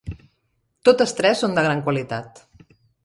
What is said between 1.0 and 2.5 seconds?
tres són de gran qualitat.